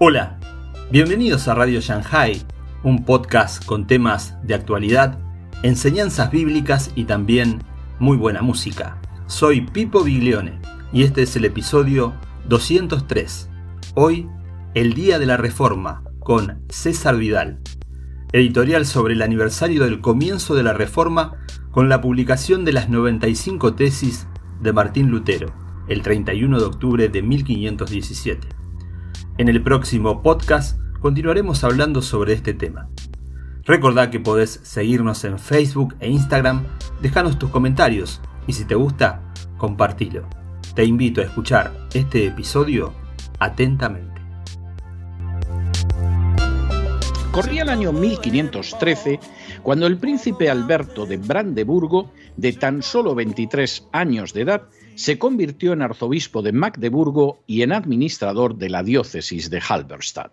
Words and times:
Hola, 0.00 0.38
bienvenidos 0.92 1.48
a 1.48 1.56
Radio 1.56 1.80
Shanghai, 1.80 2.40
un 2.84 3.04
podcast 3.04 3.64
con 3.64 3.88
temas 3.88 4.36
de 4.44 4.54
actualidad, 4.54 5.18
enseñanzas 5.64 6.30
bíblicas 6.30 6.92
y 6.94 7.02
también 7.02 7.64
muy 7.98 8.16
buena 8.16 8.40
música. 8.40 9.00
Soy 9.26 9.62
Pipo 9.62 10.04
Biglione 10.04 10.60
y 10.92 11.02
este 11.02 11.22
es 11.22 11.34
el 11.34 11.46
episodio 11.46 12.14
203. 12.48 13.50
Hoy, 13.96 14.28
el 14.74 14.92
Día 14.94 15.18
de 15.18 15.26
la 15.26 15.36
Reforma, 15.36 16.04
con 16.20 16.62
César 16.68 17.16
Vidal. 17.16 17.58
Editorial 18.30 18.86
sobre 18.86 19.14
el 19.14 19.22
aniversario 19.22 19.82
del 19.82 20.00
comienzo 20.00 20.54
de 20.54 20.62
la 20.62 20.74
Reforma 20.74 21.32
con 21.72 21.88
la 21.88 22.00
publicación 22.00 22.64
de 22.64 22.72
las 22.72 22.88
95 22.88 23.74
tesis 23.74 24.28
de 24.60 24.72
Martín 24.72 25.10
Lutero, 25.10 25.52
el 25.88 26.02
31 26.02 26.60
de 26.60 26.64
octubre 26.66 27.08
de 27.08 27.20
1517. 27.20 28.57
En 29.38 29.48
el 29.48 29.62
próximo 29.62 30.20
podcast 30.20 30.80
continuaremos 30.98 31.62
hablando 31.62 32.02
sobre 32.02 32.32
este 32.32 32.54
tema. 32.54 32.88
Recordá 33.62 34.10
que 34.10 34.18
podés 34.18 34.58
seguirnos 34.64 35.22
en 35.22 35.38
Facebook 35.38 35.94
e 36.00 36.10
Instagram, 36.10 36.64
dejanos 37.00 37.38
tus 37.38 37.48
comentarios 37.48 38.20
y 38.48 38.54
si 38.54 38.64
te 38.64 38.74
gusta, 38.74 39.22
compartilo. 39.56 40.26
Te 40.74 40.84
invito 40.84 41.20
a 41.20 41.24
escuchar 41.24 41.72
este 41.94 42.26
episodio 42.26 42.92
atentamente. 43.38 44.20
Corría 47.30 47.62
el 47.62 47.68
año 47.68 47.92
1513 47.92 49.20
cuando 49.62 49.86
el 49.86 49.98
príncipe 49.98 50.50
Alberto 50.50 51.06
de 51.06 51.16
Brandeburgo, 51.16 52.10
de 52.36 52.54
tan 52.54 52.82
solo 52.82 53.14
23 53.14 53.86
años 53.92 54.32
de 54.32 54.40
edad, 54.40 54.62
se 54.98 55.16
convirtió 55.16 55.72
en 55.72 55.82
arzobispo 55.82 56.42
de 56.42 56.50
Magdeburgo 56.50 57.44
y 57.46 57.62
en 57.62 57.70
administrador 57.70 58.56
de 58.56 58.68
la 58.68 58.82
diócesis 58.82 59.48
de 59.48 59.62
Halberstadt. 59.66 60.32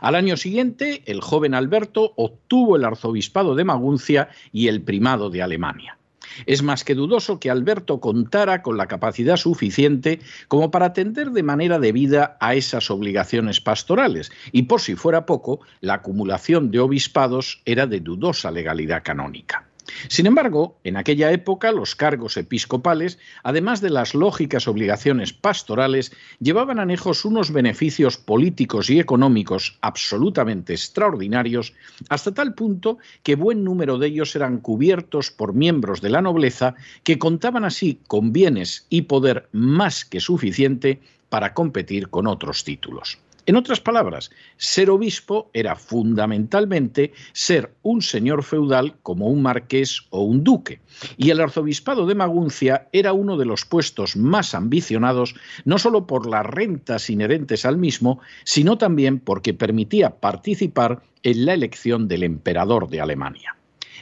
Al 0.00 0.16
año 0.16 0.36
siguiente, 0.36 1.04
el 1.06 1.20
joven 1.20 1.54
Alberto 1.54 2.12
obtuvo 2.16 2.74
el 2.74 2.84
arzobispado 2.84 3.54
de 3.54 3.62
Maguncia 3.62 4.28
y 4.52 4.66
el 4.66 4.82
primado 4.82 5.30
de 5.30 5.42
Alemania. 5.42 5.96
Es 6.44 6.64
más 6.64 6.82
que 6.82 6.96
dudoso 6.96 7.38
que 7.38 7.50
Alberto 7.50 8.00
contara 8.00 8.62
con 8.62 8.76
la 8.76 8.88
capacidad 8.88 9.36
suficiente 9.36 10.18
como 10.48 10.72
para 10.72 10.86
atender 10.86 11.30
de 11.30 11.44
manera 11.44 11.78
debida 11.78 12.36
a 12.40 12.56
esas 12.56 12.90
obligaciones 12.90 13.60
pastorales, 13.60 14.32
y 14.50 14.62
por 14.62 14.80
si 14.80 14.96
fuera 14.96 15.24
poco, 15.24 15.60
la 15.80 15.94
acumulación 15.94 16.72
de 16.72 16.80
obispados 16.80 17.62
era 17.64 17.86
de 17.86 18.00
dudosa 18.00 18.50
legalidad 18.50 19.04
canónica. 19.04 19.69
Sin 20.08 20.26
embargo, 20.26 20.78
en 20.84 20.96
aquella 20.96 21.30
época 21.32 21.72
los 21.72 21.94
cargos 21.94 22.36
episcopales, 22.36 23.18
además 23.42 23.80
de 23.80 23.90
las 23.90 24.14
lógicas 24.14 24.68
obligaciones 24.68 25.32
pastorales, 25.32 26.12
llevaban 26.38 26.78
anejos 26.78 27.24
unos 27.24 27.52
beneficios 27.52 28.16
políticos 28.16 28.90
y 28.90 29.00
económicos 29.00 29.78
absolutamente 29.80 30.72
extraordinarios, 30.72 31.72
hasta 32.08 32.32
tal 32.32 32.54
punto 32.54 32.98
que 33.22 33.36
buen 33.36 33.64
número 33.64 33.98
de 33.98 34.08
ellos 34.08 34.36
eran 34.36 34.58
cubiertos 34.58 35.30
por 35.30 35.54
miembros 35.54 36.00
de 36.00 36.10
la 36.10 36.22
nobleza 36.22 36.74
que 37.04 37.18
contaban 37.18 37.64
así 37.64 38.00
con 38.06 38.32
bienes 38.32 38.86
y 38.90 39.02
poder 39.02 39.48
más 39.52 40.04
que 40.04 40.20
suficiente 40.20 41.00
para 41.28 41.54
competir 41.54 42.08
con 42.08 42.26
otros 42.26 42.64
títulos. 42.64 43.18
En 43.50 43.56
otras 43.56 43.80
palabras, 43.80 44.30
ser 44.58 44.90
obispo 44.90 45.50
era 45.52 45.74
fundamentalmente 45.74 47.12
ser 47.32 47.74
un 47.82 48.00
señor 48.00 48.44
feudal 48.44 48.94
como 49.02 49.26
un 49.26 49.42
marqués 49.42 50.02
o 50.10 50.22
un 50.22 50.44
duque, 50.44 50.78
y 51.16 51.30
el 51.30 51.40
arzobispado 51.40 52.06
de 52.06 52.14
Maguncia 52.14 52.86
era 52.92 53.12
uno 53.12 53.36
de 53.36 53.46
los 53.46 53.64
puestos 53.64 54.14
más 54.14 54.54
ambicionados, 54.54 55.34
no 55.64 55.80
solo 55.80 56.06
por 56.06 56.28
las 56.30 56.46
rentas 56.46 57.10
inherentes 57.10 57.64
al 57.64 57.76
mismo, 57.76 58.20
sino 58.44 58.78
también 58.78 59.18
porque 59.18 59.52
permitía 59.52 60.20
participar 60.20 61.02
en 61.24 61.44
la 61.44 61.54
elección 61.54 62.06
del 62.06 62.22
emperador 62.22 62.88
de 62.88 63.00
Alemania. 63.00 63.56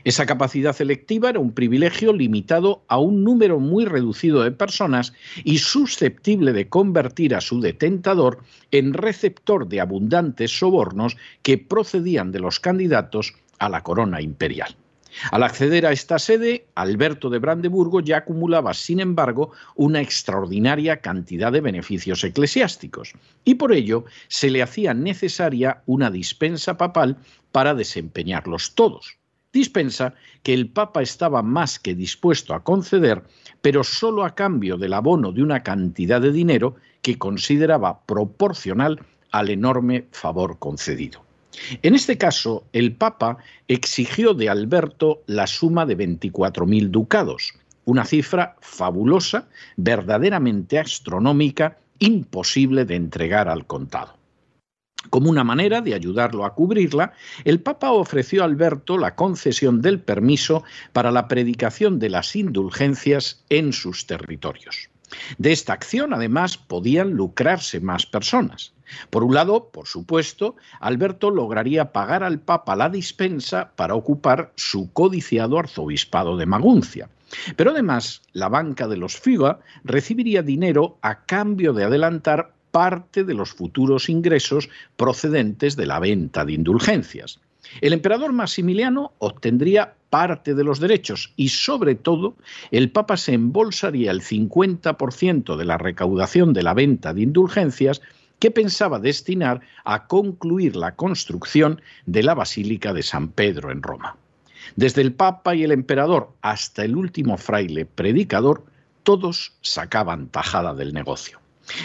Esa 0.04 0.26
capacidad 0.26 0.80
electiva 0.80 1.30
era 1.30 1.40
un 1.40 1.52
privilegio 1.52 2.12
limitado 2.12 2.82
a 2.88 2.98
un 2.98 3.24
número 3.24 3.58
muy 3.58 3.84
reducido 3.84 4.42
de 4.42 4.52
personas 4.52 5.12
y 5.44 5.58
susceptible 5.58 6.52
de 6.52 6.68
convertir 6.68 7.34
a 7.34 7.40
su 7.40 7.60
detentador 7.60 8.40
en 8.70 8.94
receptor 8.94 9.68
de 9.68 9.80
abundantes 9.80 10.58
sobornos 10.58 11.16
que 11.42 11.58
procedían 11.58 12.32
de 12.32 12.40
los 12.40 12.60
candidatos 12.60 13.34
a 13.58 13.68
la 13.68 13.82
corona 13.82 14.20
imperial. 14.20 14.76
Al 15.32 15.42
acceder 15.42 15.86
a 15.86 15.92
esta 15.92 16.18
sede, 16.18 16.66
Alberto 16.74 17.28
de 17.30 17.38
Brandeburgo 17.38 18.00
ya 18.00 18.18
acumulaba, 18.18 18.74
sin 18.74 19.00
embargo, 19.00 19.50
una 19.74 20.00
extraordinaria 20.00 21.00
cantidad 21.00 21.50
de 21.50 21.60
beneficios 21.60 22.22
eclesiásticos, 22.22 23.14
y 23.44 23.54
por 23.54 23.72
ello 23.72 24.04
se 24.28 24.50
le 24.50 24.62
hacía 24.62 24.94
necesaria 24.94 25.82
una 25.86 26.10
dispensa 26.10 26.76
papal 26.76 27.16
para 27.50 27.74
desempeñarlos 27.74 28.74
todos 28.74 29.17
dispensa 29.52 30.14
que 30.42 30.54
el 30.54 30.68
Papa 30.68 31.02
estaba 31.02 31.42
más 31.42 31.78
que 31.78 31.94
dispuesto 31.94 32.54
a 32.54 32.62
conceder, 32.62 33.22
pero 33.62 33.84
solo 33.84 34.24
a 34.24 34.34
cambio 34.34 34.76
del 34.76 34.92
abono 34.92 35.32
de 35.32 35.42
una 35.42 35.62
cantidad 35.62 36.20
de 36.20 36.32
dinero 36.32 36.76
que 37.02 37.18
consideraba 37.18 38.00
proporcional 38.04 39.00
al 39.30 39.50
enorme 39.50 40.06
favor 40.12 40.58
concedido. 40.58 41.24
En 41.82 41.94
este 41.94 42.18
caso, 42.18 42.64
el 42.72 42.94
Papa 42.94 43.38
exigió 43.66 44.34
de 44.34 44.48
Alberto 44.48 45.22
la 45.26 45.46
suma 45.46 45.86
de 45.86 45.96
24.000 45.96 46.90
ducados, 46.90 47.54
una 47.84 48.04
cifra 48.04 48.56
fabulosa, 48.60 49.48
verdaderamente 49.76 50.78
astronómica, 50.78 51.78
imposible 51.98 52.84
de 52.84 52.94
entregar 52.94 53.48
al 53.48 53.66
contado. 53.66 54.17
Como 55.10 55.30
una 55.30 55.44
manera 55.44 55.80
de 55.80 55.94
ayudarlo 55.94 56.44
a 56.44 56.54
cubrirla, 56.54 57.12
el 57.44 57.60
Papa 57.60 57.92
ofreció 57.92 58.42
a 58.42 58.46
Alberto 58.46 58.98
la 58.98 59.14
concesión 59.14 59.80
del 59.80 60.00
permiso 60.00 60.64
para 60.92 61.10
la 61.10 61.28
predicación 61.28 61.98
de 61.98 62.10
las 62.10 62.34
indulgencias 62.36 63.44
en 63.48 63.72
sus 63.72 64.06
territorios. 64.06 64.90
De 65.38 65.52
esta 65.52 65.72
acción, 65.72 66.12
además, 66.12 66.58
podían 66.58 67.12
lucrarse 67.12 67.80
más 67.80 68.04
personas. 68.06 68.72
Por 69.10 69.24
un 69.24 69.34
lado, 69.34 69.70
por 69.70 69.86
supuesto, 69.86 70.56
Alberto 70.80 71.30
lograría 71.30 71.92
pagar 71.92 72.22
al 72.22 72.40
Papa 72.40 72.76
la 72.76 72.88
dispensa 72.88 73.72
para 73.76 73.94
ocupar 73.94 74.52
su 74.56 74.92
codiciado 74.92 75.58
arzobispado 75.58 76.36
de 76.36 76.46
Maguncia. 76.46 77.08
Pero 77.56 77.70
además, 77.70 78.22
la 78.32 78.48
banca 78.48 78.88
de 78.88 78.96
los 78.96 79.18
FIGA 79.18 79.60
recibiría 79.84 80.42
dinero 80.42 80.98
a 81.02 81.24
cambio 81.24 81.72
de 81.72 81.84
adelantar 81.84 82.54
parte 82.78 83.24
de 83.24 83.34
los 83.34 83.50
futuros 83.50 84.08
ingresos 84.08 84.70
procedentes 84.96 85.74
de 85.74 85.84
la 85.84 85.98
venta 85.98 86.44
de 86.44 86.52
indulgencias. 86.52 87.40
El 87.80 87.92
emperador 87.92 88.32
Maximiliano 88.32 89.14
obtendría 89.18 89.94
parte 90.10 90.54
de 90.54 90.62
los 90.62 90.78
derechos 90.78 91.32
y 91.34 91.48
sobre 91.48 91.96
todo 91.96 92.36
el 92.70 92.92
Papa 92.92 93.16
se 93.16 93.34
embolsaría 93.34 94.12
el 94.12 94.22
50% 94.22 95.56
de 95.56 95.64
la 95.64 95.76
recaudación 95.76 96.52
de 96.52 96.62
la 96.62 96.72
venta 96.72 97.12
de 97.12 97.22
indulgencias 97.22 98.00
que 98.38 98.52
pensaba 98.52 99.00
destinar 99.00 99.60
a 99.84 100.06
concluir 100.06 100.76
la 100.76 100.94
construcción 100.94 101.82
de 102.06 102.22
la 102.22 102.34
Basílica 102.34 102.92
de 102.92 103.02
San 103.02 103.26
Pedro 103.26 103.72
en 103.72 103.82
Roma. 103.82 104.16
Desde 104.76 105.02
el 105.02 105.12
Papa 105.14 105.56
y 105.56 105.64
el 105.64 105.72
emperador 105.72 106.30
hasta 106.42 106.84
el 106.84 106.94
último 106.94 107.38
fraile 107.38 107.86
predicador, 107.86 108.62
todos 109.02 109.54
sacaban 109.62 110.28
tajada 110.28 110.74
del 110.74 110.94
negocio. 110.94 111.40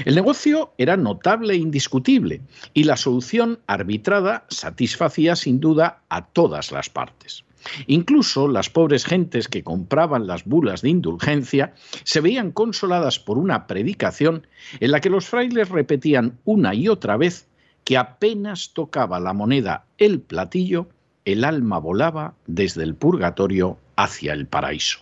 El 0.05 0.15
negocio 0.15 0.73
era 0.77 0.97
notable 0.97 1.53
e 1.53 1.57
indiscutible 1.57 2.41
y 2.73 2.83
la 2.83 2.97
solución 2.97 3.59
arbitrada 3.67 4.45
satisfacía 4.49 5.35
sin 5.35 5.59
duda 5.59 6.01
a 6.09 6.25
todas 6.25 6.71
las 6.71 6.89
partes. 6.89 7.43
Incluso 7.87 8.47
las 8.47 8.69
pobres 8.69 9.05
gentes 9.05 9.47
que 9.47 9.63
compraban 9.63 10.27
las 10.27 10.45
bulas 10.45 10.81
de 10.81 10.89
indulgencia 10.89 11.73
se 12.03 12.19
veían 12.19 12.51
consoladas 12.51 13.19
por 13.19 13.37
una 13.37 13.67
predicación 13.67 14.47
en 14.79 14.91
la 14.91 14.99
que 14.99 15.09
los 15.09 15.27
frailes 15.27 15.69
repetían 15.69 16.37
una 16.43 16.75
y 16.75 16.89
otra 16.89 17.17
vez 17.17 17.47
que 17.83 17.97
apenas 17.97 18.71
tocaba 18.73 19.19
la 19.19 19.33
moneda 19.33 19.85
el 19.97 20.19
platillo, 20.19 20.87
el 21.25 21.43
alma 21.43 21.77
volaba 21.79 22.33
desde 22.47 22.83
el 22.83 22.95
purgatorio 22.95 23.77
hacia 23.95 24.33
el 24.33 24.45
paraíso. 24.45 24.99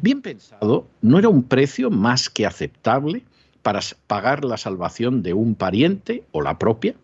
Bien 0.00 0.20
pensado, 0.20 0.86
¿no 1.00 1.18
era 1.18 1.28
un 1.28 1.42
precio 1.42 1.90
más 1.90 2.28
que 2.28 2.46
aceptable 2.46 3.24
para 3.62 3.80
pagar 4.06 4.44
la 4.44 4.56
salvación 4.56 5.22
de 5.22 5.32
un 5.32 5.54
pariente 5.54 6.24
o 6.32 6.42
la 6.42 6.58
propia? 6.58 6.94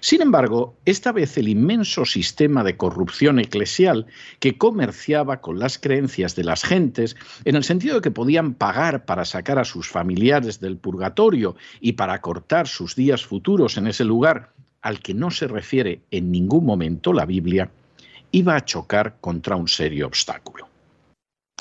Sin 0.00 0.20
embargo, 0.20 0.74
esta 0.84 1.12
vez 1.12 1.38
el 1.38 1.48
inmenso 1.48 2.04
sistema 2.04 2.62
de 2.64 2.76
corrupción 2.76 3.38
eclesial 3.38 4.06
que 4.38 4.58
comerciaba 4.58 5.40
con 5.40 5.58
las 5.58 5.78
creencias 5.78 6.36
de 6.36 6.44
las 6.44 6.64
gentes, 6.64 7.16
en 7.44 7.56
el 7.56 7.64
sentido 7.64 7.96
de 7.96 8.00
que 8.02 8.10
podían 8.10 8.54
pagar 8.54 9.06
para 9.06 9.24
sacar 9.24 9.58
a 9.58 9.64
sus 9.64 9.88
familiares 9.88 10.60
del 10.60 10.76
purgatorio 10.76 11.56
y 11.80 11.92
para 11.92 12.20
cortar 12.20 12.68
sus 12.68 12.94
días 12.94 13.24
futuros 13.24 13.76
en 13.78 13.86
ese 13.86 14.04
lugar 14.04 14.52
al 14.82 15.00
que 15.00 15.14
no 15.14 15.30
se 15.30 15.48
refiere 15.48 16.02
en 16.10 16.30
ningún 16.30 16.66
momento 16.66 17.14
la 17.14 17.24
Biblia, 17.24 17.70
iba 18.32 18.56
a 18.56 18.64
chocar 18.64 19.16
contra 19.20 19.56
un 19.56 19.68
serio 19.68 20.06
obstáculo. 20.06 20.73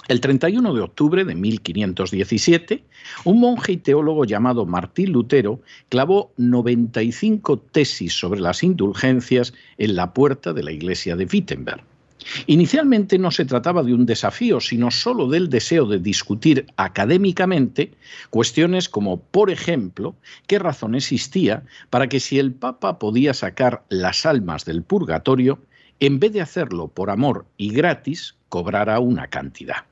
El 0.09 0.19
31 0.19 0.73
de 0.73 0.81
octubre 0.81 1.23
de 1.23 1.33
1517, 1.33 2.83
un 3.23 3.39
monje 3.39 3.71
y 3.71 3.77
teólogo 3.77 4.25
llamado 4.25 4.65
Martín 4.65 5.13
Lutero 5.13 5.61
clavó 5.87 6.33
95 6.35 7.59
tesis 7.59 8.13
sobre 8.13 8.41
las 8.41 8.63
indulgencias 8.63 9.53
en 9.77 9.95
la 9.95 10.13
puerta 10.13 10.51
de 10.51 10.63
la 10.63 10.73
iglesia 10.73 11.15
de 11.15 11.25
Wittenberg. 11.31 11.83
Inicialmente 12.47 13.17
no 13.17 13.31
se 13.31 13.45
trataba 13.45 13.81
de 13.81 13.93
un 13.93 14.05
desafío, 14.05 14.59
sino 14.59 14.91
solo 14.91 15.27
del 15.29 15.49
deseo 15.49 15.85
de 15.85 15.99
discutir 15.99 16.65
académicamente 16.75 17.91
cuestiones 18.29 18.89
como, 18.89 19.21
por 19.21 19.49
ejemplo, 19.51 20.15
qué 20.47 20.59
razón 20.59 20.95
existía 20.95 21.63
para 21.89 22.07
que 22.07 22.19
si 22.19 22.39
el 22.39 22.53
Papa 22.53 22.99
podía 22.99 23.33
sacar 23.33 23.83
las 23.89 24.25
almas 24.25 24.65
del 24.65 24.83
purgatorio, 24.83 25.59
en 25.99 26.19
vez 26.19 26.33
de 26.33 26.41
hacerlo 26.41 26.87
por 26.87 27.09
amor 27.09 27.45
y 27.57 27.73
gratis, 27.73 28.35
cobrara 28.49 28.99
una 28.99 29.27
cantidad. 29.27 29.85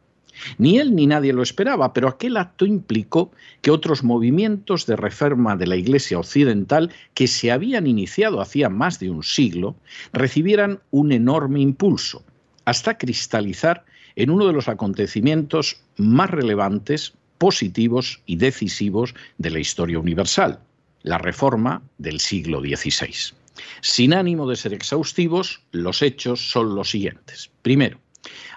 Ni 0.57 0.79
él 0.79 0.95
ni 0.95 1.07
nadie 1.07 1.33
lo 1.33 1.43
esperaba, 1.43 1.93
pero 1.93 2.07
aquel 2.07 2.37
acto 2.37 2.65
implicó 2.65 3.31
que 3.61 3.71
otros 3.71 4.03
movimientos 4.03 4.85
de 4.85 4.95
reforma 4.95 5.55
de 5.55 5.67
la 5.67 5.75
Iglesia 5.75 6.19
Occidental, 6.19 6.91
que 7.13 7.27
se 7.27 7.51
habían 7.51 7.87
iniciado 7.87 8.41
hacía 8.41 8.69
más 8.69 8.99
de 8.99 9.09
un 9.09 9.23
siglo, 9.23 9.75
recibieran 10.13 10.79
un 10.89 11.11
enorme 11.11 11.59
impulso, 11.59 12.23
hasta 12.65 12.97
cristalizar 12.97 13.85
en 14.15 14.29
uno 14.29 14.47
de 14.47 14.53
los 14.53 14.67
acontecimientos 14.67 15.81
más 15.97 16.29
relevantes, 16.29 17.13
positivos 17.37 18.21
y 18.25 18.35
decisivos 18.35 19.15
de 19.37 19.49
la 19.49 19.59
historia 19.59 19.99
universal, 19.99 20.59
la 21.01 21.17
reforma 21.17 21.81
del 21.97 22.19
siglo 22.19 22.61
XVI. 22.61 23.35
Sin 23.81 24.13
ánimo 24.13 24.49
de 24.49 24.55
ser 24.55 24.73
exhaustivos, 24.73 25.61
los 25.71 26.01
hechos 26.01 26.51
son 26.51 26.75
los 26.75 26.89
siguientes. 26.89 27.49
Primero, 27.61 27.99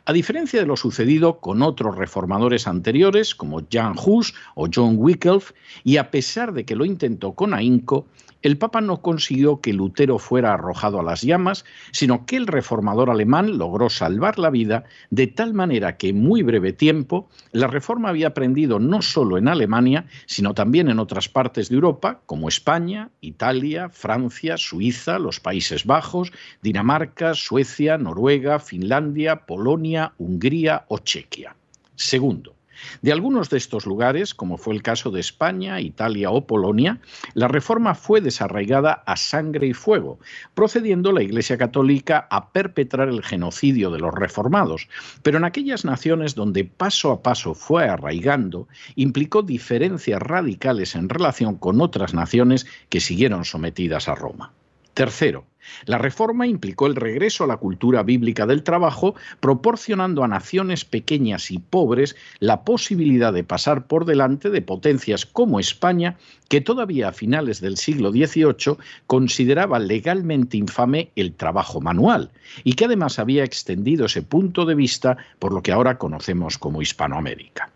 a 0.05 0.12
diferencia 0.12 0.61
de 0.61 0.67
lo 0.67 0.77
sucedido 0.77 1.41
con 1.41 1.62
otros 1.62 1.97
reformadores 1.97 2.67
anteriores, 2.67 3.35
como 3.35 3.62
Jan 3.71 3.95
Hus 3.97 4.35
o 4.55 4.69
John 4.73 4.97
Wycliffe, 4.99 5.55
y 5.83 5.97
a 5.97 6.11
pesar 6.11 6.53
de 6.53 6.65
que 6.65 6.77
lo 6.77 6.85
intentó 6.85 7.33
con 7.33 7.55
ahínco, 7.55 8.06
el 8.44 8.58
Papa 8.58 8.82
no 8.82 9.00
consiguió 9.00 9.62
que 9.62 9.73
Lutero 9.73 10.19
fuera 10.19 10.52
arrojado 10.52 11.00
a 11.00 11.02
las 11.02 11.23
llamas, 11.23 11.64
sino 11.93 12.26
que 12.26 12.37
el 12.37 12.46
reformador 12.46 13.08
alemán 13.08 13.56
logró 13.56 13.88
salvar 13.88 14.38
la 14.38 14.50
vida 14.50 14.85
de 15.08 15.26
tal 15.29 15.55
manera 15.55 15.96
que 15.96 16.11
en 16.11 16.23
muy 16.23 16.43
breve 16.43 16.75
tiempo 16.75 17.31
la 17.52 17.69
reforma 17.69 18.11
había 18.11 18.29
aprendido 18.29 18.79
no 18.79 19.00
solo 19.00 19.38
en 19.38 19.49
Alemania, 19.49 20.05
sino 20.26 20.52
también 20.52 20.91
en 20.91 20.99
otras 20.99 21.26
partes 21.26 21.70
de 21.70 21.76
Europa, 21.76 22.20
como 22.26 22.49
España, 22.49 23.08
Italia, 23.23 23.88
Francia, 23.88 24.58
Suiza, 24.58 25.19
los 25.19 25.41
Países 25.41 25.87
Bajos, 25.87 26.31
Dinamarca, 26.61 27.32
Suecia, 27.32 27.96
Noruega, 27.96 28.58
Finlandia, 28.58 29.46
Polonia, 29.46 30.12
Hungría 30.19 30.85
o 30.88 30.99
Chequia. 30.99 31.56
Segundo, 31.94 32.55
de 33.03 33.12
algunos 33.12 33.50
de 33.50 33.59
estos 33.59 33.87
lugares, 33.87 34.35
como 34.35 34.59
fue 34.59 34.75
el 34.75 34.82
caso 34.82 35.11
de 35.11 35.21
España, 35.21 35.81
Italia 35.81 36.31
o 36.31 36.47
Polonia, 36.47 37.00
la 37.35 37.49
reforma 37.49 37.94
fue 37.94 38.21
desarraigada 38.21 39.03
a 39.06 39.17
sangre 39.17 39.67
y 39.67 39.75
fuego, 39.75 40.19
procediendo 40.55 41.12
la 41.12 41.23
Iglesia 41.23 41.59
Católica 41.59 42.26
a 42.31 42.50
perpetrar 42.50 43.09
el 43.09 43.23
genocidio 43.23 43.91
de 43.91 43.99
los 43.99 44.15
reformados, 44.15 44.88
pero 45.23 45.38
en 45.38 45.44
aquellas 45.44 45.85
naciones 45.85 46.35
donde 46.35 46.65
paso 46.65 47.11
a 47.11 47.23
paso 47.23 47.55
fue 47.55 47.88
arraigando, 47.88 48.69
implicó 48.97 49.43
diferencias 49.43 50.20
radicales 50.20 50.94
en 50.94 51.09
relación 51.09 51.56
con 51.56 51.81
otras 51.81 52.15
naciones 52.15 52.67
que 52.88 53.00
siguieron 53.00 53.44
sometidas 53.44 54.09
a 54.09 54.15
Roma. 54.15 54.53
Tercero, 54.94 55.44
la 55.87 55.99
reforma 55.99 56.47
implicó 56.47 56.87
el 56.87 56.97
regreso 56.97 57.45
a 57.45 57.47
la 57.47 57.57
cultura 57.57 58.03
bíblica 58.03 58.47
del 58.47 58.63
trabajo, 58.63 59.15
proporcionando 59.41 60.25
a 60.25 60.29
naciones 60.29 60.85
pequeñas 60.85 61.51
y 61.51 61.59
pobres 61.59 62.17
la 62.41 62.65
posibilidad 62.65 63.33
de 63.33 63.45
pasar 63.45 63.87
por 63.87 64.05
delante 64.05 64.51
de 64.51 64.63
potencias 64.63 65.27
como 65.27 65.61
España, 65.61 66.17
que 66.49 66.61
todavía 66.61 67.09
a 67.09 67.13
finales 67.13 67.61
del 67.61 67.77
siglo 67.77 68.11
XVIII 68.11 68.77
consideraba 69.07 69.79
legalmente 69.79 70.57
infame 70.57 71.11
el 71.17 71.35
trabajo 71.35 71.81
manual 71.81 72.31
y 72.63 72.75
que 72.75 72.85
además 72.85 73.19
había 73.19 73.45
extendido 73.45 74.07
ese 74.07 74.23
punto 74.23 74.65
de 74.65 74.75
vista 74.75 75.17
por 75.39 75.53
lo 75.53 75.63
que 75.63 75.73
ahora 75.73 75.99
conocemos 75.99 76.59
como 76.59 76.83
Hispanoamérica. 76.83 77.71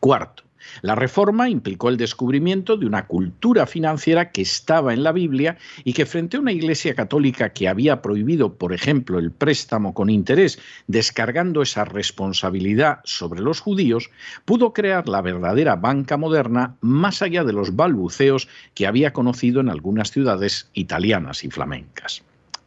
Cuarto, 0.00 0.43
la 0.82 0.94
reforma 0.94 1.48
implicó 1.48 1.88
el 1.88 1.96
descubrimiento 1.96 2.76
de 2.76 2.86
una 2.86 3.06
cultura 3.06 3.66
financiera 3.66 4.30
que 4.30 4.42
estaba 4.42 4.92
en 4.92 5.02
la 5.02 5.12
Biblia 5.12 5.56
y 5.84 5.92
que 5.92 6.06
frente 6.06 6.36
a 6.36 6.40
una 6.40 6.52
Iglesia 6.52 6.94
católica 6.94 7.52
que 7.52 7.68
había 7.68 8.02
prohibido, 8.02 8.54
por 8.54 8.72
ejemplo, 8.72 9.18
el 9.18 9.30
préstamo 9.30 9.94
con 9.94 10.10
interés, 10.10 10.58
descargando 10.86 11.62
esa 11.62 11.84
responsabilidad 11.84 13.00
sobre 13.04 13.40
los 13.40 13.60
judíos, 13.60 14.10
pudo 14.44 14.72
crear 14.72 15.08
la 15.08 15.22
verdadera 15.22 15.76
banca 15.76 16.16
moderna 16.16 16.76
más 16.80 17.22
allá 17.22 17.44
de 17.44 17.52
los 17.52 17.76
balbuceos 17.76 18.48
que 18.74 18.86
había 18.86 19.12
conocido 19.12 19.60
en 19.60 19.68
algunas 19.68 20.10
ciudades 20.10 20.68
italianas 20.74 21.44
y 21.44 21.50
flamencas. 21.50 22.22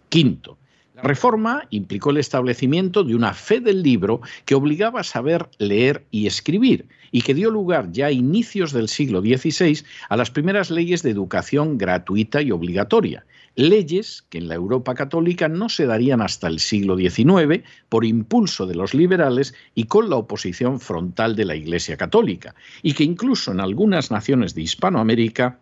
Quinto, 0.10 0.58
la 0.98 1.04
reforma 1.04 1.68
implicó 1.70 2.10
el 2.10 2.18
establecimiento 2.18 3.04
de 3.04 3.14
una 3.14 3.36
fe 3.36 3.60
del 3.60 3.84
libro 3.84 4.20
que 4.46 4.56
obligaba 4.56 5.02
a 5.02 5.04
saber 5.04 5.48
leer 5.60 6.08
y 6.10 6.26
escribir 6.26 6.88
y 7.12 7.22
que 7.22 7.36
dio 7.36 7.52
lugar 7.52 7.92
ya 7.92 8.08
a 8.08 8.12
inicios 8.12 8.72
del 8.72 8.88
siglo 8.88 9.22
XVI 9.22 9.84
a 10.10 10.18
las 10.18 10.32
primeras 10.32 10.72
leyes 10.72 11.04
de 11.04 11.12
educación 11.12 11.78
gratuita 11.78 12.42
y 12.42 12.50
obligatoria, 12.50 13.28
leyes 13.54 14.26
que 14.32 14.40
en 14.40 14.48
la 14.48 14.56
Europa 14.56 14.96
católica 14.96 15.48
no 15.48 15.70
se 15.70 15.86
darían 15.86 16.20
hasta 16.20 16.48
el 16.48 16.60
siglo 16.60 16.98
XIX 16.98 17.64
por 17.90 18.04
impulso 18.04 18.66
de 18.66 18.74
los 18.74 18.96
liberales 18.96 19.54
y 19.76 19.84
con 19.84 20.10
la 20.10 20.16
oposición 20.16 20.80
frontal 20.80 21.36
de 21.36 21.46
la 21.46 21.56
Iglesia 21.56 21.96
católica, 21.96 22.56
y 22.82 22.94
que 22.94 23.04
incluso 23.04 23.52
en 23.52 23.60
algunas 23.60 24.10
naciones 24.10 24.56
de 24.56 24.64
Hispanoamérica 24.64 25.60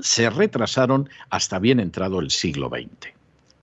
se 0.00 0.30
retrasaron 0.30 1.10
hasta 1.28 1.58
bien 1.58 1.80
entrado 1.80 2.20
el 2.20 2.30
siglo 2.30 2.70
XX. 2.70 3.17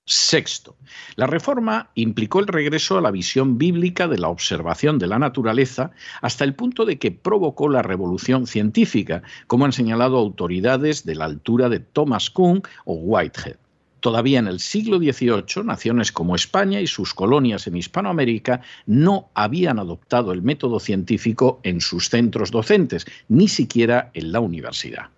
Sexto, 0.07 0.75
la 1.16 1.25
reforma 1.25 1.90
implicó 1.96 2.40
el 2.40 2.46
regreso 2.46 2.96
a 2.96 3.02
la 3.02 3.10
visión 3.10 3.57
bíblica 3.57 4.07
de 4.07 4.19
la 4.19 4.30
observación 4.30 5.00
de 5.00 5.07
la 5.07 5.18
naturaleza 5.18 5.90
hasta 6.22 6.44
el 6.44 6.54
punto 6.54 6.86
de 6.86 7.00
que 7.00 7.10
provocó 7.10 7.69
la 7.69 7.81
revolución 7.81 8.46
científica, 8.46 9.24
como 9.48 9.66
han 9.66 9.74
señalado 9.74 10.19
autoridades 10.19 11.06
de 11.06 11.16
la 11.16 11.25
altura 11.25 11.69
de 11.69 11.80
Thomas 11.80 12.30
Kuhn 12.30 12.62
o 12.86 12.94
Whitehead. 12.94 13.57
Todavía 14.00 14.38
en 14.38 14.46
el 14.48 14.60
siglo 14.60 15.00
XVIII, 15.00 15.63
naciones 15.63 16.12
como 16.12 16.36
España 16.36 16.80
y 16.81 16.86
sus 16.86 17.16
colonias 17.16 17.66
en 17.66 17.75
Hispanoamérica 17.75 18.62
no 18.86 19.31
habían 19.34 19.80
adoptado 19.80 20.34
el 20.34 20.44
método 20.44 20.80
científico 20.80 21.60
en 21.63 21.81
sus 21.81 22.10
centros 22.10 22.52
docentes, 22.52 23.07
ni 23.28 23.48
siquiera 23.48 24.12
en 24.13 24.31
la 24.31 24.40
universidad. 24.40 25.15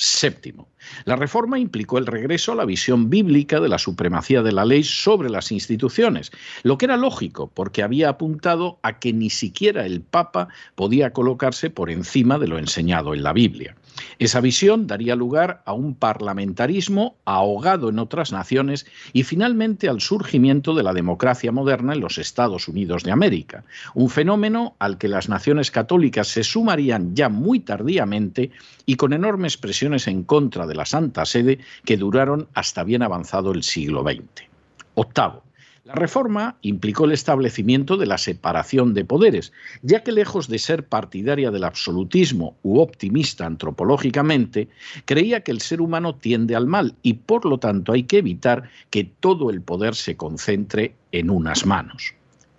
Séptimo, 0.00 0.68
la 1.06 1.16
reforma 1.16 1.58
implicó 1.58 1.98
el 1.98 2.06
regreso 2.06 2.52
a 2.52 2.54
la 2.54 2.64
visión 2.64 3.10
bíblica 3.10 3.58
de 3.58 3.68
la 3.68 3.78
supremacía 3.78 4.42
de 4.42 4.52
la 4.52 4.64
ley 4.64 4.84
sobre 4.84 5.28
las 5.28 5.50
instituciones, 5.50 6.30
lo 6.62 6.78
que 6.78 6.84
era 6.84 6.96
lógico 6.96 7.50
porque 7.52 7.82
había 7.82 8.08
apuntado 8.08 8.78
a 8.82 9.00
que 9.00 9.12
ni 9.12 9.28
siquiera 9.28 9.84
el 9.84 10.00
Papa 10.00 10.48
podía 10.76 11.12
colocarse 11.12 11.68
por 11.68 11.90
encima 11.90 12.38
de 12.38 12.46
lo 12.46 12.58
enseñado 12.58 13.12
en 13.12 13.24
la 13.24 13.32
Biblia. 13.32 13.74
Esa 14.20 14.40
visión 14.40 14.86
daría 14.86 15.16
lugar 15.16 15.62
a 15.64 15.72
un 15.72 15.94
parlamentarismo 15.96 17.16
ahogado 17.24 17.88
en 17.88 17.98
otras 17.98 18.30
naciones 18.30 18.86
y 19.12 19.24
finalmente 19.24 19.88
al 19.88 20.00
surgimiento 20.00 20.74
de 20.74 20.84
la 20.84 20.92
democracia 20.92 21.50
moderna 21.50 21.94
en 21.94 22.00
los 22.00 22.18
Estados 22.18 22.68
Unidos 22.68 23.02
de 23.02 23.10
América, 23.10 23.64
un 23.94 24.08
fenómeno 24.08 24.76
al 24.78 24.98
que 24.98 25.08
las 25.08 25.28
naciones 25.28 25.72
católicas 25.72 26.28
se 26.28 26.44
sumarían 26.44 27.16
ya 27.16 27.28
muy 27.28 27.58
tardíamente 27.58 28.52
y 28.86 28.94
con 28.94 29.12
enormes 29.12 29.56
en 30.06 30.22
contra 30.24 30.66
de 30.66 30.74
la 30.74 30.84
Santa 30.84 31.24
Sede 31.24 31.58
que 31.84 31.96
duraron 31.96 32.48
hasta 32.54 32.84
bien 32.84 33.02
avanzado 33.02 33.52
el 33.52 33.62
siglo 33.62 34.02
XX. 34.02 34.48
Octavo, 34.94 35.42
la 35.88 35.94
reforma 35.94 36.58
implicó 36.60 37.06
el 37.06 37.12
establecimiento 37.12 37.96
de 37.96 38.04
la 38.04 38.18
separación 38.18 38.92
de 38.92 39.06
poderes, 39.06 39.54
ya 39.80 40.02
que 40.02 40.12
lejos 40.12 40.46
de 40.46 40.58
ser 40.58 40.86
partidaria 40.86 41.50
del 41.50 41.64
absolutismo 41.64 42.58
u 42.62 42.80
optimista 42.80 43.46
antropológicamente, 43.46 44.68
creía 45.06 45.40
que 45.40 45.50
el 45.50 45.62
ser 45.62 45.80
humano 45.80 46.14
tiende 46.14 46.54
al 46.54 46.66
mal 46.66 46.94
y 47.02 47.14
por 47.14 47.46
lo 47.46 47.56
tanto 47.56 47.94
hay 47.94 48.02
que 48.02 48.18
evitar 48.18 48.68
que 48.90 49.04
todo 49.04 49.48
el 49.48 49.62
poder 49.62 49.94
se 49.94 50.14
concentre 50.14 50.94
en 51.10 51.30
unas 51.30 51.64
manos. 51.64 52.12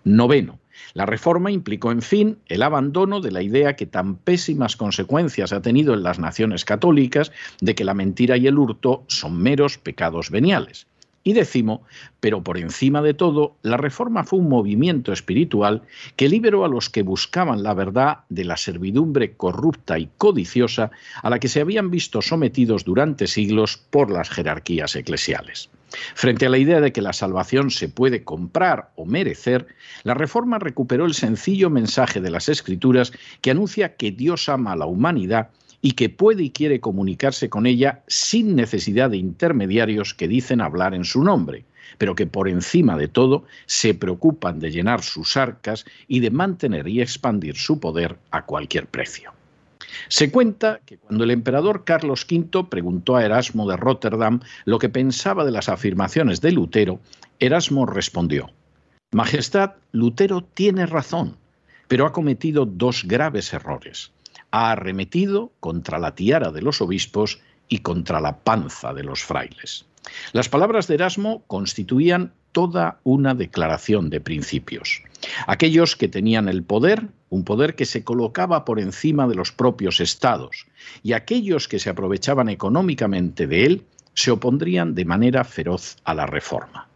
Noveno. 0.03 0.57
La 0.93 1.05
reforma 1.05 1.51
implicó, 1.51 1.91
en 1.91 2.01
fin, 2.01 2.37
el 2.47 2.63
abandono 2.63 3.21
de 3.21 3.31
la 3.31 3.41
idea 3.41 3.75
que 3.75 3.85
tan 3.85 4.15
pésimas 4.15 4.75
consecuencias 4.75 5.53
ha 5.53 5.61
tenido 5.61 5.93
en 5.93 6.03
las 6.03 6.19
naciones 6.19 6.65
católicas 6.65 7.31
de 7.61 7.75
que 7.75 7.85
la 7.85 7.93
mentira 7.93 8.37
y 8.37 8.47
el 8.47 8.57
hurto 8.57 9.03
son 9.07 9.41
meros 9.41 9.77
pecados 9.77 10.29
veniales. 10.29 10.87
Y 11.23 11.33
décimo, 11.33 11.83
pero 12.21 12.43
por 12.43 12.57
encima 12.57 13.01
de 13.01 13.13
todo, 13.13 13.55
la 13.61 13.77
reforma 13.77 14.23
fue 14.23 14.39
un 14.39 14.47
movimiento 14.47 15.11
espiritual 15.11 15.83
que 16.15 16.29
liberó 16.29 16.63
a 16.63 16.69
los 16.69 16.89
que 16.89 17.03
buscaban 17.03 17.61
la 17.61 17.73
verdad 17.73 18.19
de 18.29 18.45
la 18.45 18.55
servidumbre 18.55 19.33
corrupta 19.33 19.99
y 19.99 20.09
codiciosa 20.17 20.91
a 21.21 21.29
la 21.29 21.39
que 21.39 21.49
se 21.49 21.59
habían 21.59 21.91
visto 21.91 22.21
sometidos 22.21 22.85
durante 22.85 23.27
siglos 23.27 23.77
por 23.77 24.09
las 24.11 24.29
jerarquías 24.29 24.95
eclesiales. 24.95 25.69
Frente 26.15 26.45
a 26.45 26.49
la 26.49 26.57
idea 26.57 26.81
de 26.81 26.91
que 26.91 27.01
la 27.01 27.13
salvación 27.13 27.71
se 27.71 27.89
puede 27.89 28.23
comprar 28.23 28.91
o 28.95 29.05
merecer, 29.05 29.67
la 30.03 30.13
Reforma 30.13 30.59
recuperó 30.59 31.05
el 31.05 31.13
sencillo 31.13 31.69
mensaje 31.69 32.21
de 32.21 32.29
las 32.29 32.49
Escrituras 32.49 33.11
que 33.41 33.51
anuncia 33.51 33.95
que 33.95 34.11
Dios 34.11 34.49
ama 34.49 34.73
a 34.73 34.75
la 34.75 34.85
humanidad 34.85 35.49
y 35.81 35.93
que 35.93 36.09
puede 36.09 36.43
y 36.43 36.49
quiere 36.51 36.79
comunicarse 36.79 37.49
con 37.49 37.65
ella 37.65 38.03
sin 38.07 38.55
necesidad 38.55 39.09
de 39.09 39.17
intermediarios 39.17 40.13
que 40.13 40.27
dicen 40.27 40.61
hablar 40.61 40.93
en 40.93 41.05
su 41.05 41.23
nombre, 41.23 41.65
pero 41.97 42.15
que 42.15 42.27
por 42.27 42.49
encima 42.49 42.97
de 42.97 43.07
todo 43.07 43.45
se 43.65 43.93
preocupan 43.93 44.59
de 44.59 44.71
llenar 44.71 45.01
sus 45.01 45.37
arcas 45.37 45.85
y 46.07 46.19
de 46.19 46.31
mantener 46.31 46.87
y 46.87 47.01
expandir 47.01 47.55
su 47.55 47.79
poder 47.79 48.17
a 48.31 48.45
cualquier 48.45 48.87
precio. 48.87 49.31
Se 50.07 50.31
cuenta 50.31 50.79
que 50.85 50.97
cuando 50.97 51.23
el 51.23 51.31
emperador 51.31 51.83
Carlos 51.83 52.25
V 52.29 52.65
preguntó 52.69 53.15
a 53.15 53.25
Erasmo 53.25 53.69
de 53.69 53.77
Rotterdam 53.77 54.39
lo 54.65 54.79
que 54.79 54.89
pensaba 54.89 55.45
de 55.45 55.51
las 55.51 55.69
afirmaciones 55.69 56.41
de 56.41 56.51
Lutero, 56.51 56.99
Erasmo 57.39 57.85
respondió, 57.85 58.51
Majestad, 59.11 59.73
Lutero 59.91 60.41
tiene 60.41 60.85
razón, 60.85 61.37
pero 61.87 62.05
ha 62.05 62.13
cometido 62.13 62.65
dos 62.65 63.03
graves 63.05 63.53
errores. 63.53 64.11
Ha 64.51 64.71
arremetido 64.71 65.51
contra 65.59 65.99
la 65.99 66.15
tiara 66.15 66.51
de 66.51 66.61
los 66.61 66.81
obispos 66.81 67.39
y 67.67 67.79
contra 67.79 68.19
la 68.19 68.37
panza 68.37 68.93
de 68.93 69.03
los 69.03 69.23
frailes. 69.23 69.85
Las 70.31 70.49
palabras 70.49 70.87
de 70.87 70.95
Erasmo 70.95 71.43
constituían 71.47 72.33
toda 72.51 72.99
una 73.03 73.35
declaración 73.35 74.09
de 74.09 74.21
principios. 74.21 75.03
Aquellos 75.47 75.95
que 75.95 76.07
tenían 76.07 76.49
el 76.49 76.63
poder, 76.63 77.07
un 77.29 77.43
poder 77.43 77.75
que 77.75 77.85
se 77.85 78.03
colocaba 78.03 78.65
por 78.65 78.79
encima 78.79 79.27
de 79.27 79.35
los 79.35 79.51
propios 79.51 79.99
estados, 79.99 80.67
y 81.03 81.13
aquellos 81.13 81.67
que 81.67 81.79
se 81.79 81.89
aprovechaban 81.89 82.49
económicamente 82.49 83.47
de 83.47 83.65
él, 83.65 83.85
se 84.13 84.31
opondrían 84.31 84.95
de 84.95 85.05
manera 85.05 85.43
feroz 85.43 85.97
a 86.03 86.13
la 86.13 86.25
reforma. 86.25 86.87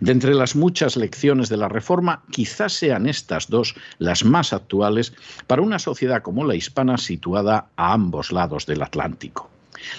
De 0.00 0.12
entre 0.12 0.34
las 0.34 0.56
muchas 0.56 0.96
lecciones 0.96 1.48
de 1.48 1.58
la 1.58 1.68
Reforma, 1.68 2.22
quizás 2.30 2.72
sean 2.72 3.06
estas 3.06 3.48
dos 3.48 3.74
las 3.98 4.24
más 4.24 4.52
actuales 4.52 5.12
para 5.46 5.62
una 5.62 5.78
sociedad 5.78 6.22
como 6.22 6.44
la 6.44 6.54
hispana 6.54 6.96
situada 6.96 7.68
a 7.76 7.92
ambos 7.92 8.32
lados 8.32 8.64
del 8.64 8.82
Atlántico. 8.82 9.50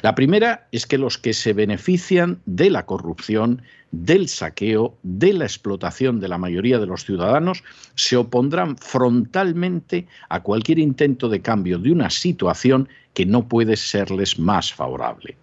La 0.02 0.16
primera 0.16 0.68
es 0.72 0.86
que 0.86 0.98
los 0.98 1.18
que 1.18 1.34
se 1.34 1.54
benefician 1.54 2.40
de 2.46 2.70
la 2.70 2.86
corrupción, 2.86 3.62
del 3.92 4.28
saqueo, 4.28 4.98
de 5.04 5.34
la 5.34 5.46
explotación 5.46 6.20
de 6.20 6.28
la 6.28 6.38
mayoría 6.38 6.80
de 6.80 6.88
los 6.88 7.06
ciudadanos, 7.06 7.64
se 7.96 8.18
opondrán 8.18 8.78
frontalmente 8.78 10.08
a 10.30 10.42
cualquier 10.42 10.80
intento 10.80 11.30
de 11.30 11.42
cambio 11.42 11.78
de 11.80 11.92
una 11.92 12.10
situación 12.10 12.90
que 13.14 13.26
no 13.26 13.48
puede 13.48 13.78
serles 13.78 14.38
más 14.38 14.74
favorable. 14.74 15.38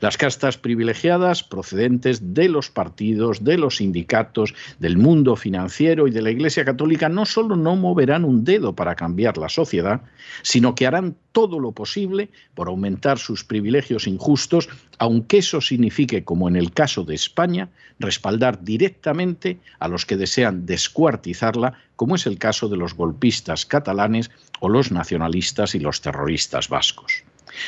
Las 0.00 0.16
castas 0.16 0.58
privilegiadas 0.58 1.42
procedentes 1.42 2.34
de 2.34 2.48
los 2.48 2.70
partidos, 2.70 3.44
de 3.44 3.58
los 3.58 3.76
sindicatos, 3.76 4.54
del 4.78 4.96
mundo 4.98 5.36
financiero 5.36 6.06
y 6.06 6.10
de 6.10 6.22
la 6.22 6.30
Iglesia 6.30 6.64
Católica 6.64 7.08
no 7.08 7.24
solo 7.24 7.56
no 7.56 7.76
moverán 7.76 8.24
un 8.24 8.44
dedo 8.44 8.74
para 8.74 8.94
cambiar 8.94 9.38
la 9.38 9.48
sociedad, 9.48 10.02
sino 10.42 10.74
que 10.74 10.86
harán 10.86 11.16
todo 11.32 11.58
lo 11.58 11.72
posible 11.72 12.30
por 12.54 12.68
aumentar 12.68 13.18
sus 13.18 13.44
privilegios 13.44 14.06
injustos, 14.06 14.68
aunque 14.98 15.38
eso 15.38 15.60
signifique, 15.60 16.24
como 16.24 16.48
en 16.48 16.56
el 16.56 16.72
caso 16.72 17.04
de 17.04 17.14
España, 17.14 17.68
respaldar 17.98 18.64
directamente 18.64 19.58
a 19.78 19.88
los 19.88 20.06
que 20.06 20.16
desean 20.16 20.66
descuartizarla, 20.66 21.74
como 21.96 22.14
es 22.14 22.26
el 22.26 22.38
caso 22.38 22.68
de 22.68 22.76
los 22.76 22.94
golpistas 22.94 23.66
catalanes 23.66 24.30
o 24.60 24.68
los 24.68 24.92
nacionalistas 24.92 25.74
y 25.74 25.80
los 25.80 26.00
terroristas 26.00 26.68
vascos. 26.68 27.24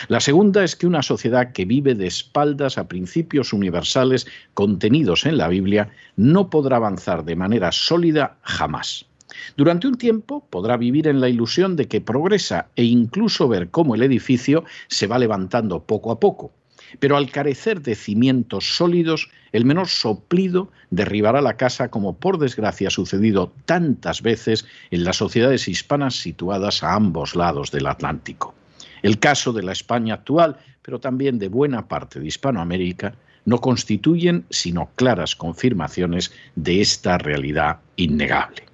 La 0.09 0.21
segunda 0.21 0.65
es 0.65 0.77
que 0.77 0.87
una 0.87 1.03
sociedad 1.03 1.53
que 1.53 1.65
vive 1.65 1.95
de 1.95 2.07
espaldas 2.07 2.79
a 2.79 2.89
principios 2.89 3.53
universales 3.53 4.27
contenidos 4.55 5.25
en 5.25 5.39
la 5.39 5.49
Biblia 5.49 5.91
no 6.17 6.51
podrá 6.51 6.77
avanzar 6.77 7.25
de 7.25 7.37
manera 7.37 7.73
sólida 7.73 8.39
jamás. 8.43 9.07
Durante 9.57 9.87
un 9.87 9.97
tiempo 9.97 10.47
podrá 10.51 10.77
vivir 10.77 11.07
en 11.07 11.21
la 11.21 11.29
ilusión 11.29 11.77
de 11.77 11.87
que 11.87 12.01
progresa 12.01 12.69
e 12.77 12.85
incluso 12.85 13.49
ver 13.49 13.71
cómo 13.71 13.95
el 13.95 14.03
edificio 14.03 14.65
se 14.89 15.07
va 15.07 15.19
levantando 15.19 15.85
poco 15.85 16.11
a 16.11 16.19
poco. 16.19 16.53
Pero 17.01 17.17
al 17.17 17.31
carecer 17.31 17.83
de 17.83 17.95
cimientos 17.95 18.77
sólidos, 18.77 19.31
el 19.53 19.65
menor 19.65 19.89
soplido 19.89 20.71
derribará 20.91 21.43
la 21.43 21.57
casa 21.57 21.91
como 21.91 22.17
por 22.17 22.39
desgracia 22.39 22.89
ha 22.89 22.91
sucedido 22.91 23.53
tantas 23.67 24.23
veces 24.23 24.67
en 24.91 25.05
las 25.05 25.17
sociedades 25.17 25.69
hispanas 25.69 26.15
situadas 26.15 26.83
a 26.83 26.95
ambos 26.95 27.37
lados 27.37 27.71
del 27.71 27.87
Atlántico. 27.87 28.55
El 29.03 29.19
caso 29.19 29.53
de 29.53 29.63
la 29.63 29.73
España 29.73 30.15
actual, 30.15 30.57
pero 30.83 30.99
también 30.99 31.39
de 31.39 31.49
buena 31.49 31.87
parte 31.89 32.21
de 32.21 32.27
Hispanoamérica, 32.27 33.15
no 33.45 33.61
constituyen 33.61 34.45
sino 34.51 34.91
claras 34.95 35.35
confirmaciones 35.35 36.33
de 36.55 36.81
esta 36.81 37.19
realidad 37.19 37.79
innegable. 37.97 38.65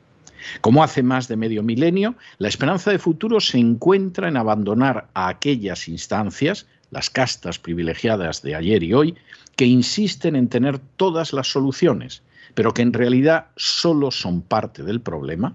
Como 0.61 0.83
hace 0.83 1.02
más 1.02 1.28
de 1.28 1.37
medio 1.37 1.62
milenio, 1.62 2.16
la 2.38 2.49
esperanza 2.49 2.90
de 2.90 2.99
futuro 2.99 3.40
se 3.40 3.59
encuentra 3.59 4.28
en 4.28 4.37
abandonar 4.37 5.09
a 5.14 5.28
aquellas 5.28 5.88
instancias, 5.88 6.66
las 6.90 7.09
castas 7.09 7.59
privilegiadas 7.59 8.43
de 8.43 8.54
ayer 8.54 8.83
y 8.83 8.93
hoy, 8.93 9.14
que 9.57 9.64
insisten 9.64 10.37
en 10.37 10.49
tener 10.49 10.78
todas 10.97 11.33
las 11.33 11.49
soluciones, 11.49 12.23
pero 12.54 12.75
que 12.75 12.83
en 12.83 12.93
realidad 12.93 13.47
solo 13.57 14.11
son 14.11 14.43
parte 14.43 14.83
del 14.83 15.00
problema, 15.00 15.54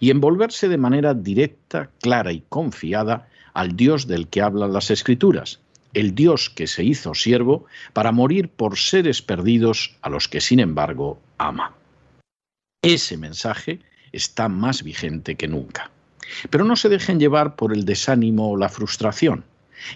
y 0.00 0.10
envolverse 0.10 0.68
de 0.68 0.78
manera 0.78 1.14
directa, 1.14 1.90
clara 2.00 2.32
y 2.32 2.42
confiada 2.48 3.28
al 3.56 3.74
Dios 3.74 4.06
del 4.06 4.28
que 4.28 4.42
hablan 4.42 4.74
las 4.74 4.90
Escrituras, 4.90 5.60
el 5.94 6.14
Dios 6.14 6.50
que 6.50 6.66
se 6.66 6.84
hizo 6.84 7.14
siervo 7.14 7.64
para 7.94 8.12
morir 8.12 8.50
por 8.50 8.76
seres 8.76 9.22
perdidos 9.22 9.96
a 10.02 10.10
los 10.10 10.28
que 10.28 10.42
sin 10.42 10.60
embargo 10.60 11.18
ama. 11.38 11.74
Ese 12.82 13.16
mensaje 13.16 13.80
está 14.12 14.50
más 14.50 14.82
vigente 14.82 15.36
que 15.36 15.48
nunca. 15.48 15.90
Pero 16.50 16.64
no 16.64 16.76
se 16.76 16.90
dejen 16.90 17.18
llevar 17.18 17.56
por 17.56 17.72
el 17.72 17.86
desánimo 17.86 18.50
o 18.50 18.58
la 18.58 18.68
frustración. 18.68 19.44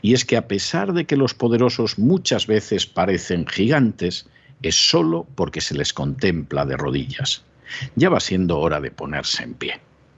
Y 0.00 0.14
es 0.14 0.24
que 0.24 0.38
a 0.38 0.48
pesar 0.48 0.94
de 0.94 1.04
que 1.04 1.18
los 1.18 1.34
poderosos 1.34 1.98
muchas 1.98 2.46
veces 2.46 2.86
parecen 2.86 3.46
gigantes, 3.46 4.26
es 4.62 4.88
solo 4.88 5.26
porque 5.34 5.60
se 5.60 5.74
les 5.74 5.92
contempla 5.92 6.64
de 6.64 6.78
rodillas. 6.78 7.44
Ya 7.94 8.08
va 8.08 8.20
siendo 8.20 8.58
hora 8.58 8.80
de 8.80 8.90
ponerse 8.90 9.42
en 9.42 9.52
pie. 9.52 9.80